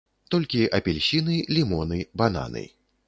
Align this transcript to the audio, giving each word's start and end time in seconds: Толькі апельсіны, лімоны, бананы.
Толькі 0.35 0.61
апельсіны, 0.77 1.35
лімоны, 1.59 2.01
бананы. 2.23 2.65